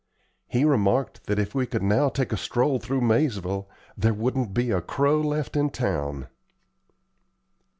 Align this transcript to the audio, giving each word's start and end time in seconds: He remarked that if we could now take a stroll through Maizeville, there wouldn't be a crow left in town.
He 0.47 0.65
remarked 0.65 1.25
that 1.27 1.37
if 1.37 1.53
we 1.53 1.67
could 1.67 1.83
now 1.83 2.09
take 2.09 2.33
a 2.33 2.35
stroll 2.35 2.79
through 2.79 3.01
Maizeville, 3.01 3.69
there 3.95 4.15
wouldn't 4.15 4.51
be 4.51 4.71
a 4.71 4.81
crow 4.81 5.21
left 5.21 5.55
in 5.55 5.69
town. 5.69 6.25